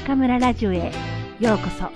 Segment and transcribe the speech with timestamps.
[0.00, 0.90] 中村ラジオへ
[1.40, 1.90] ようこそ。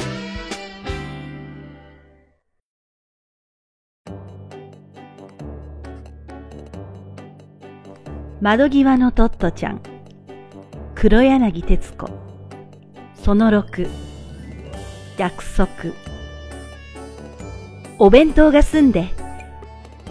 [8.43, 9.81] 窓際のトットちゃん、
[10.95, 12.11] 黒柳徹子、
[13.15, 13.89] その6、
[15.17, 15.71] 約束。
[17.99, 19.09] お弁当が済んで、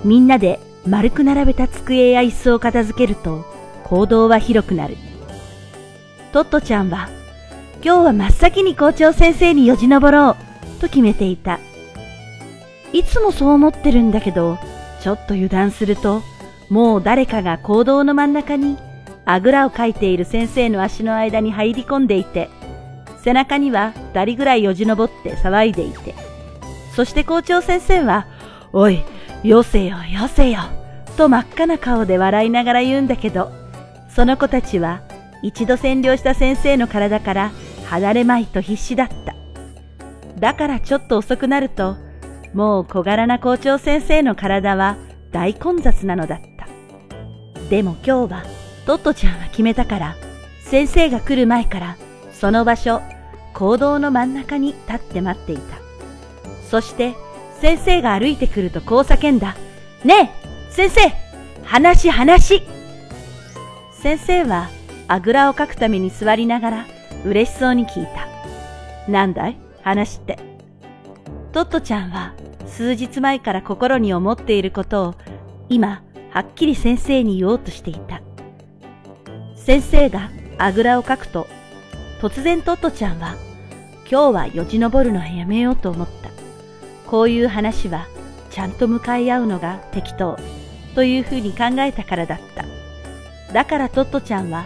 [0.03, 3.45] みんなで丸く並べた机や椅子を片付けると
[3.83, 4.97] 行動は広くなる。
[6.31, 7.07] トットちゃんは、
[7.85, 10.37] 今日は真っ先に校長先生によじ登ろ
[10.77, 11.59] うと決めていた。
[12.93, 14.57] いつもそう思ってるんだけど、
[15.01, 16.21] ちょっと油断すると、
[16.69, 18.77] もう誰かが行動の真ん中に
[19.25, 22.49] あぐらをかいている先生の足の間に入り込んでいて、
[23.21, 26.15] 背中には二人ぐらいよじ登って騒いでいて、
[26.95, 28.27] そして校長先生は、
[28.71, 29.03] おい、
[29.43, 30.61] よせよよせよ、
[31.17, 33.52] と真っ赤な顔で笑いながら言うんだけど、
[34.08, 35.02] その子たちは
[35.41, 37.52] 一度占領した先生の体から
[37.94, 39.36] 離れまいと必死だった。
[40.39, 41.95] だからちょっと遅くなると、
[42.53, 44.97] もう小柄な校長先生の体は
[45.31, 46.67] 大混雑なのだった。
[47.69, 48.44] でも今日は
[48.88, 50.16] トットちゃんは決めたから、
[50.61, 51.97] 先生が来る前から
[52.33, 52.99] その場所、
[53.53, 55.77] 行動の真ん中に立って待っていた。
[56.71, 57.14] そして
[57.61, 59.55] 先生が歩いてくるとこう叫んだ。
[60.03, 60.33] ね
[60.69, 61.14] え先生
[61.64, 62.64] 話話
[64.02, 64.69] 先生は
[65.08, 66.86] あぐらをかくために座りながら
[67.25, 68.27] 嬉しそうに聞いた。
[69.11, 69.57] なんだい？
[69.81, 70.38] 話って。
[71.52, 72.33] トットちゃんは
[72.65, 75.15] 数日前から心に思っていることを
[75.69, 78.21] 今はっきり先生に言おうとしていた。
[79.55, 81.47] 先生があぐらをかくと
[82.19, 83.35] 突然トットちゃんは
[84.09, 86.30] 今日はよじ登るのはやめようと思った。
[87.09, 88.08] こういう話は
[88.49, 90.37] ちゃんと向かい合うのが適当
[90.95, 92.65] というふうに考えたからだった。
[93.53, 94.65] だからトットちゃんは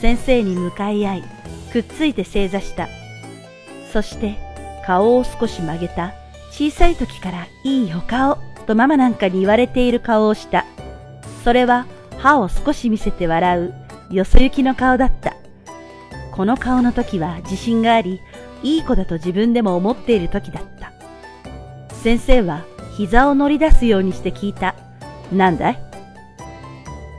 [0.00, 1.24] 先生に向かい合い、
[1.68, 2.88] くっついて正座した。
[3.92, 4.36] そして
[4.86, 6.14] 顔を少し曲げた
[6.50, 10.64] 小さい時からいいお顔とママなんかに言われている顔をした。
[11.44, 11.86] それは
[12.18, 13.74] 歯を少し見せて笑う
[14.10, 15.34] よそ行きの顔だった。
[16.32, 18.20] この顔の時は自信があり、
[18.62, 20.92] いい子だと自分でも思っている時だった。
[21.94, 22.64] 先生は
[22.96, 24.74] 膝を乗り出すようにして聞いた。
[25.32, 25.78] なんだい？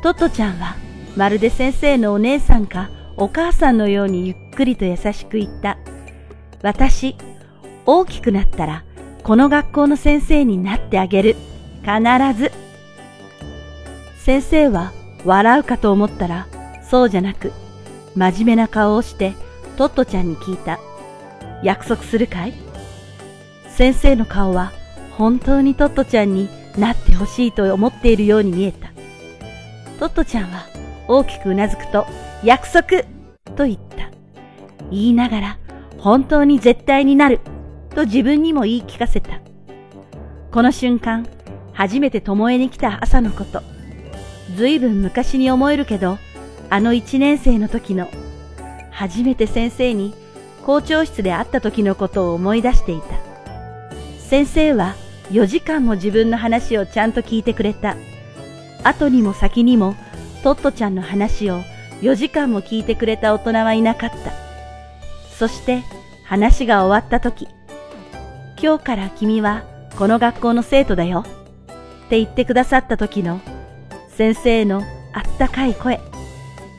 [0.03, 0.75] トットちゃんは
[1.15, 2.89] まるで先生のお姉さんか？
[3.21, 5.77] お母さんのようにゆっくりと優しく言った。
[6.61, 7.17] 私、
[7.85, 8.85] 大きくなったら
[9.23, 11.35] この学校の先生になってあげる。
[11.81, 12.51] 必ず。
[14.23, 14.93] 先生は
[15.25, 16.47] 笑うかと思ったら
[16.81, 17.51] そうじゃなく
[18.15, 19.33] 真面目な顔をして
[19.75, 20.79] トットちゃんに聞いた。
[21.61, 22.53] 約束するかい？
[23.67, 24.71] 先生の顔は
[25.17, 26.47] 本当にトットちゃんに
[26.77, 28.91] なってほしいと思っているように見えた。
[29.99, 30.67] トットちゃんは
[31.09, 32.05] 大きくうなずくと
[32.43, 33.03] 約束
[33.55, 34.09] と言った。
[34.91, 35.57] 言いながら
[35.99, 37.39] 本当に絶対になる
[37.93, 39.41] と自分にも言い聞かせた。
[40.51, 41.27] この瞬間、
[41.73, 43.61] 初めて巴に来た朝のこと。
[44.55, 46.17] ずいぶん昔に思えるけど、
[46.69, 48.07] あの一年生の時の、
[48.89, 50.13] 初めて先生に
[50.65, 53.05] 校長室で会った時のことを思い出していた。
[54.19, 54.95] 先生は
[55.31, 57.95] 4時間も自分の話をちゃんと聞いてくれた。
[58.83, 59.95] 後にも先にも
[60.43, 61.61] トットちゃんの話を
[62.01, 64.31] 4時間も聞いてくれた大人はいなかった。
[65.37, 65.83] そして
[66.25, 67.47] 話が終わった時、
[68.61, 69.63] 今日から君は
[69.97, 71.25] この学校の生徒だよ
[72.05, 73.41] って言ってくださった時の
[74.09, 74.81] 先生の
[75.13, 75.99] あったかい声。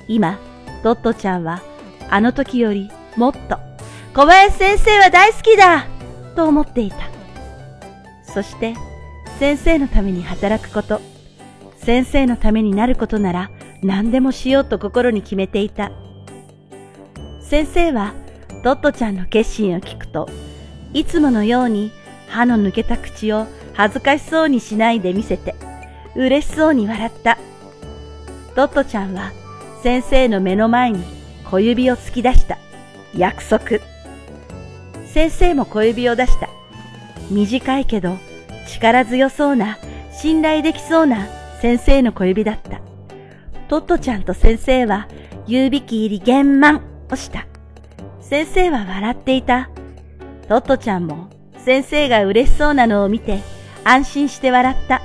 [0.09, 0.39] 今、
[0.83, 1.63] トットちゃんは
[2.09, 3.59] あの時よりもっと
[4.15, 5.87] 小林先生は大好きだ
[6.35, 6.97] と思っていた。
[8.23, 8.75] そして
[9.39, 11.01] 先生のために働くこと、
[11.77, 13.51] 先生のためになることなら
[13.83, 15.91] 何でもしようと心に決めていた。
[17.41, 18.15] 先生は
[18.63, 20.29] トットちゃんの決心を聞くと、
[20.93, 21.91] いつものように
[22.29, 25.55] 歯の抜けた口を恥ずかしそうにしないで見せて、
[26.15, 27.39] 嬉しそうに笑った。
[28.55, 29.33] トットちゃんは
[29.83, 31.03] 先生の目の前に
[31.45, 32.59] 小指を突き出した。
[33.17, 33.79] 約束。
[35.07, 36.49] 先生も小指を出した。
[37.31, 38.19] 短いけど
[38.69, 39.79] 力強そうな、
[40.13, 41.27] 信頼できそうな
[41.61, 42.81] 先生の小指だった。
[43.71, 45.07] トットちゃんと先生は
[45.47, 47.47] 指引入り玄満をした。
[48.21, 49.71] 先生は笑っていた。
[50.49, 53.39] トットちゃんも先生が嬉しそうなのを見て
[53.85, 55.03] 安心して笑った。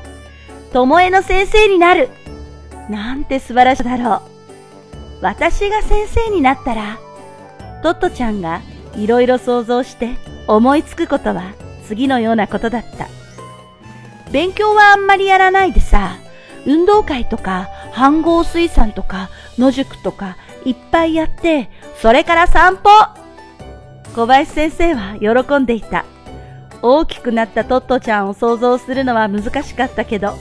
[0.73, 2.09] ともえの先生になる
[2.89, 4.21] なんて素晴らしいだろう。
[5.21, 6.97] 私が先生になったら、
[7.83, 8.61] トットちゃんが
[8.95, 10.15] いろいろ想像して
[10.47, 11.53] 思いつくことは
[11.87, 13.07] 次のようなことだった。
[14.31, 16.17] 勉強はあんまりやらないでさ、
[16.65, 21.69] 運動会とか、飯合水産とか、野宿とか、いっぱいやって、
[22.01, 22.89] それから散歩
[24.15, 26.05] 小林先生は喜んでいた。
[26.81, 30.33] 大きくなったトットちゃんを想像するのは難しかったけど、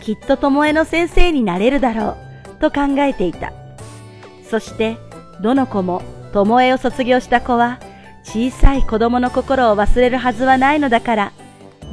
[0.00, 2.16] きっと巴の先生になれるだろ
[2.56, 3.52] う、と考えていた。
[4.48, 4.96] そして、
[5.40, 6.02] どの子も
[6.32, 7.78] 巴を卒業した子は、
[8.24, 11.32] 小さい子供の心を忘れるはずはないのだから、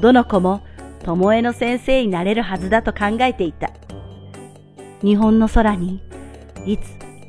[0.02, 0.62] どの子も
[1.04, 3.72] 巴の先生になれるはずだと考えていた。
[5.02, 6.02] 日本の空に、
[6.66, 6.82] いつ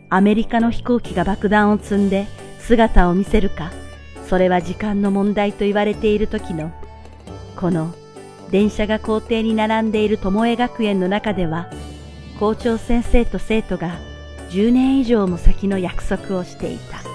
[0.09, 2.27] アメリカの飛行機が爆弾を積んで
[2.59, 3.71] 姿を見せるか、
[4.29, 6.73] それは時間の問題と言われている時の、
[7.57, 7.95] この
[8.51, 11.71] 電車が校庭に並んでいる巴学園の中では、
[12.39, 13.99] 校長先生と生徒が
[14.51, 17.10] 10年以上も先の約束をしていた。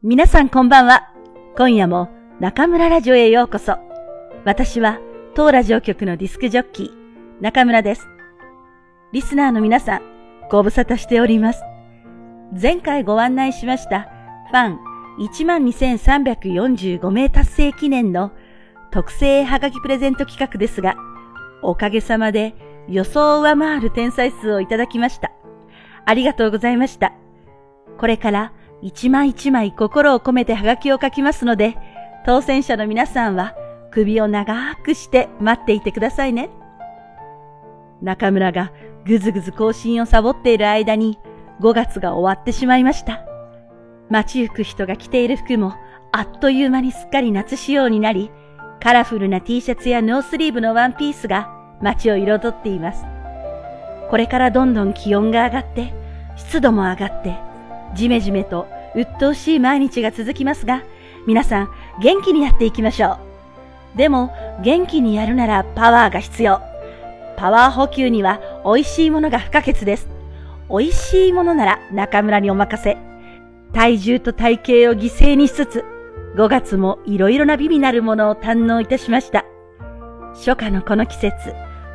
[0.00, 1.10] 皆さんこんばんは。
[1.56, 2.08] 今夜も
[2.38, 3.78] 中村ラジオへようこそ。
[4.44, 5.00] 私は
[5.34, 8.06] 当ラジオ局のディスクジョッキー、中村です。
[9.12, 10.02] リスナーの皆さん、
[10.52, 11.64] ご無沙汰しております。
[12.52, 14.02] 前回ご案内しました
[14.52, 14.78] ファン
[15.18, 18.30] 12,345名達成記念の
[18.92, 20.94] 特製はがきプレゼント企画ですが、
[21.60, 22.54] おかげさまで
[22.88, 25.32] 予想を上回る天才数をいただきました。
[26.04, 27.14] ありがとうございました。
[27.98, 31.76] これから一枚一枚心を込めてハガキを書きますので、
[32.24, 33.54] 当選者の皆さんは
[33.90, 36.50] 首を長くして待っていてくださいね。
[38.02, 38.72] 中村が
[39.04, 41.18] ぐずぐず更新をサボっている間に
[41.60, 43.24] 5月が終わってしまいました。
[44.10, 45.74] 街行く人が着ている服も
[46.12, 48.30] あっという間にすっかり夏仕様になり、
[48.80, 51.50] カラフルな T シャツやノースリーブのワンピースが
[51.82, 53.04] 街を彩っています。
[54.08, 55.92] これからどんどん気温が上がって、
[56.36, 57.47] 湿度も上がって、
[57.94, 60.82] じめじめと鬱陶しい毎日が続きますが、
[61.26, 61.70] 皆さん
[62.02, 63.18] 元気にやっていきましょ
[63.94, 63.98] う。
[63.98, 64.32] でも
[64.62, 66.60] 元気にやるならパワーが必要。
[67.36, 70.08] パワー補給には美味しいものが不可欠です。
[70.70, 72.96] 美味しいものなら中村にお任せ。
[73.72, 75.84] 体重と体型を犠牲にしつつ、
[76.36, 79.44] 5月もいろいろな美味なるものを堪能いたしました。
[80.34, 81.54] 初夏のこの季節、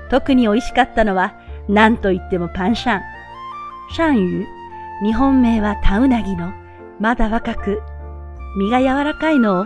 [0.09, 1.35] 特に美味しかったのは
[1.67, 3.01] 何と言ってもパンシャン。
[3.93, 4.45] シャンユ
[5.03, 6.53] 日本名はタウナギの
[6.97, 7.81] まだ若く
[8.57, 9.65] 身が柔らかいのを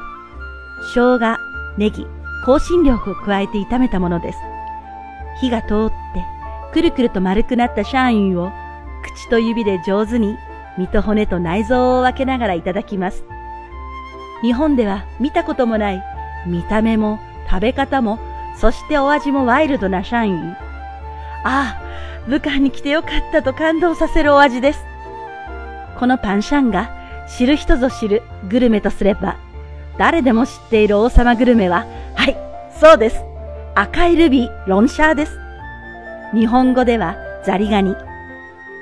[0.96, 1.38] 生姜、
[1.78, 2.08] ネギ、
[2.44, 4.40] 香辛料を加えて炒めたものです。
[5.40, 6.26] 火が通って
[6.74, 8.52] くるくると丸くなったシャインを
[9.04, 10.36] 口と指で上手に
[10.76, 13.24] 身と骨と内臓を分けながらいただきます。
[14.42, 16.04] 日本では見たこともない
[16.48, 18.18] 見た目も食べ方も
[18.56, 20.56] そしてお味もワイルドなシャイン。
[21.44, 21.82] ああ、
[22.28, 24.80] 武漢に来てよかったと感動させるお味です。
[25.98, 26.92] このパンシャンが
[27.28, 29.38] 知る人ぞ知るグルメとすれば、
[29.98, 31.86] 誰でも知っている王様グルメは、
[32.16, 32.38] はい、
[32.80, 33.24] そうです。
[33.76, 35.40] 赤いルビー、ロンシャーです。
[36.34, 37.16] 日本語では
[37.46, 37.96] ザリガニ。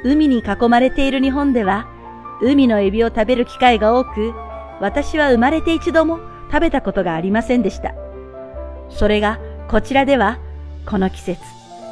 [0.03, 1.87] 海に囲まれている日本では、
[2.41, 4.33] 海のエビを食べる機会が多く、
[4.79, 6.19] 私は生まれて一度も
[6.51, 7.93] 食べたことがありませんでした。
[8.89, 10.37] それがこちらでは、
[10.85, 11.41] この季節、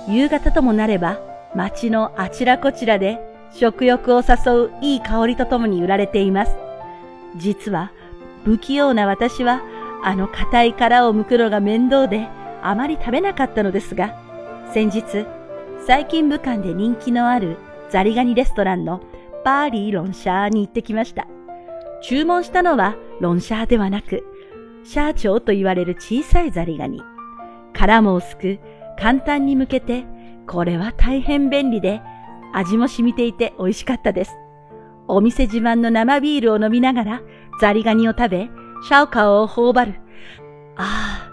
[0.08, 1.20] 夕方ともなれば、
[1.56, 6.56] 街のあちらこちらで食欲を誘ういい香りとともに売られています。
[7.36, 7.92] 実は、
[8.44, 9.62] 不器用な私は、
[10.04, 12.28] あの硬い殻を剥くのが面倒で、
[12.62, 14.16] あまり食べなかったのですが、
[14.74, 15.26] 先日、
[15.86, 17.58] 最近武漢で人気のある
[17.90, 19.02] ザリガニレストランの
[19.44, 21.28] パーリーロンシャーに行ってきました。
[22.02, 24.24] 注文したのはロンシャーではなく、
[24.84, 27.02] シャーチョウと言われる小さいザリガニ。
[27.74, 28.60] 殻も薄く、
[29.00, 30.06] 簡単に剥けて、
[30.48, 32.02] これは大変便利で、
[32.54, 34.36] 味も染みていて美味しかったです。
[35.08, 37.22] お店自慢の生ビールを飲みながら
[37.60, 38.50] ザリガニを食べ、
[38.88, 40.00] シャオカオを頬張る。
[40.78, 41.32] ああ、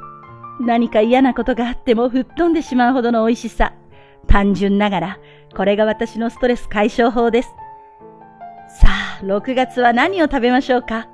[0.61, 3.73] 何か嫌なことがあっても吹っ飛んでしまうほどの美味しさ。
[4.27, 5.19] 単純ながら、
[5.57, 7.49] これが私のストレス解消法です。
[8.81, 11.09] さあ、6月は何を食べましょうか？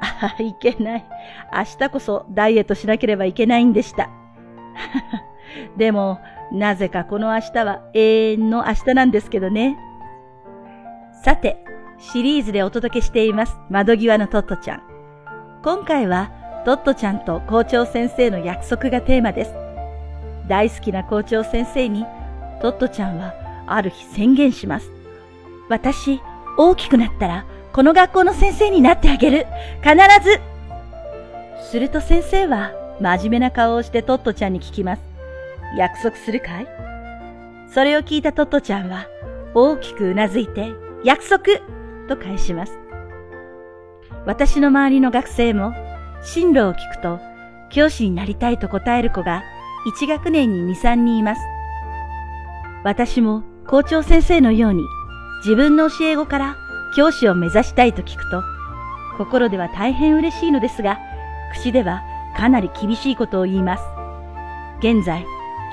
[0.00, 1.06] ああ、いけない。
[1.52, 4.08] 明日こそダイエットしなければいけないんでした。
[5.76, 6.20] でも、
[6.56, 9.76] なぜかこの明日は永遠の明日なんですけどね。
[11.22, 11.62] さて、
[11.98, 14.82] シリーズでお届けしています窓際のトットちゃん。
[15.62, 16.30] 今回は
[16.64, 19.52] トットちゃんと校長先生の約束がテーマです。
[20.48, 22.06] 大好きな校長先生に
[22.62, 23.34] トットちゃんは
[23.66, 24.90] ある日宣言します。
[25.68, 26.22] 私、
[26.56, 27.44] 大きくなったら
[27.74, 29.46] この学校の先生になってあげる。
[29.82, 29.94] 必
[30.24, 30.40] ず
[31.70, 35.15] すると先生は真面目な顔をしてトットちゃんに聞きます。
[35.76, 36.68] 約束するかい？
[37.68, 39.06] それを聞いたトットちゃんは
[39.54, 41.44] 大きくうなずいて、約束
[42.08, 42.78] と返します。
[44.24, 45.72] 私の周りの学生も
[46.22, 47.20] 進路を聞くと
[47.70, 49.42] 教師になりたいと答える子が
[50.00, 51.40] 1学年に2、3人います。
[52.84, 54.82] 私も校長先生のように
[55.44, 56.56] 自分の教え子から
[56.96, 58.42] 教師を目指したいと聞くと
[59.18, 60.98] 心では大変嬉しいのですが
[61.52, 62.02] 口では
[62.36, 63.84] かなり厳しいことを言います。
[64.78, 65.24] 現在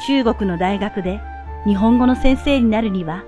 [0.06, 1.22] 中国の大学で
[1.66, 3.24] 日本語の先生になるには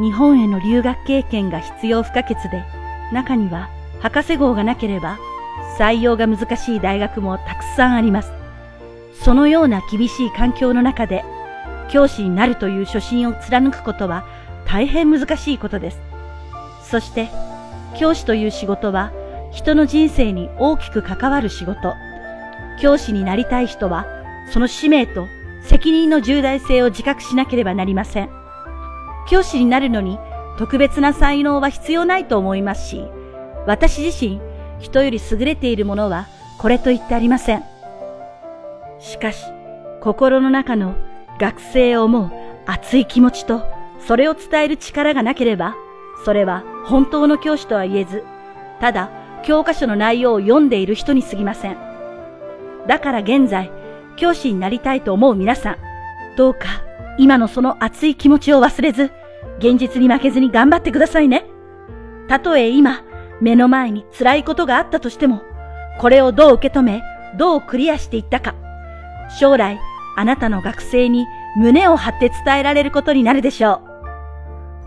[0.00, 2.64] 日本への留学経験が必要不可欠で
[3.12, 3.68] 中には
[4.00, 5.18] 博士号がなければ
[5.78, 8.32] 採用が難しい大学もたくさんあります。
[9.22, 11.24] そのような厳しい環境の中で、
[11.90, 14.26] 教師になるという初心を貫くことは
[14.66, 16.00] 大変難しいことです。
[16.82, 17.28] そして、
[17.96, 19.12] 教師という仕事は
[19.50, 21.94] 人の人生に大きく関わる仕事。
[22.80, 24.06] 教師になりたい人は、
[24.52, 25.26] その使命と
[25.64, 28.30] 責任の重大性を自覚しなければなりません。
[29.28, 30.18] 教師になるのに
[30.58, 33.04] 特別な才能は必要ないと思いますし、
[33.66, 34.40] 私自身、
[34.80, 36.26] 人より優れているものは
[36.58, 37.64] これと言ってありません。
[39.00, 39.44] しかし、
[40.00, 40.94] 心の中の
[41.38, 42.30] 学生を思う
[42.66, 43.62] 熱い気持ちと、
[44.06, 45.76] それを伝える力がなければ、
[46.24, 48.24] それは本当の教師とは言えず、
[48.80, 49.10] ただ
[49.44, 51.76] 教科書の内容を読んでいる人に過ぎません。
[52.86, 53.70] だから現在、
[54.22, 55.76] 教師になりたいと思う皆さん、
[56.36, 56.84] どうか
[57.18, 59.10] 今のその熱い気持ちを忘れず、
[59.58, 61.44] 現実に負けずに頑張ってくださいね。
[62.28, 63.02] たとえ今、
[63.40, 65.42] 目の前に辛いことがあったとしても、
[65.98, 67.02] これをどう受け止め、
[67.36, 68.54] どうクリアしていったか、
[69.40, 69.80] 将来、
[70.16, 71.26] あなたの学生に
[71.56, 73.82] 胸を張って伝えられることになるでしょ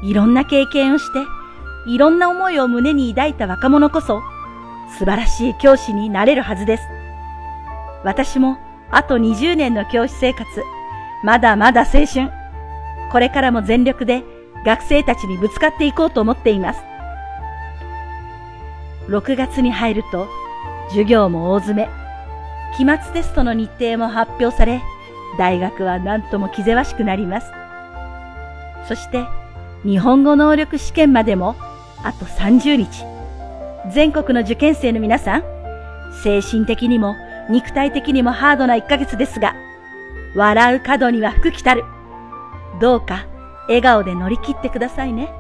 [0.02, 0.06] う。
[0.06, 1.20] いろんな経験をして、
[1.90, 4.22] いろんな思いを胸に抱いた若者こそ、
[4.98, 6.84] 素晴らしい教師になれるはずです。
[8.06, 8.60] 私も、
[8.96, 10.48] あと20年の教師生活、
[11.22, 12.32] まだまだ青春。
[13.12, 14.24] これからも全力で
[14.66, 16.80] 学生たちにぶつかっていこうと思っています。
[19.10, 20.30] 6月に入ると、
[20.88, 21.90] 授業も大詰め、
[22.78, 24.82] 期末テストの日程も発表され、
[25.38, 27.52] 大学は何とも気ぜわしくなります。
[28.88, 29.26] そして、
[29.84, 31.58] 日本語能力試験までも
[32.02, 33.04] あと30日。
[33.92, 35.44] 全国の受験生の皆さん、
[36.24, 37.14] 精神的にも
[37.50, 39.56] 肉体的にもハードな1ヶ月ですが、
[40.36, 41.84] 笑う角には福来たる。
[42.82, 43.26] どうか
[43.68, 45.32] 笑顔で乗り切ってくださいね。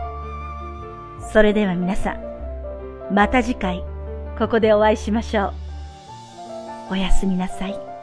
[1.31, 3.83] それでは皆さん、また次回、
[4.37, 5.53] ここでお会いしましょう。
[6.91, 7.94] おやすみなさい。